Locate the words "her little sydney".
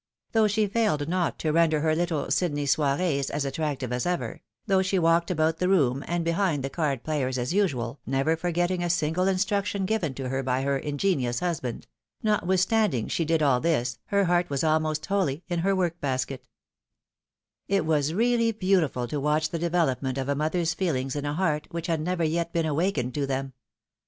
1.81-2.65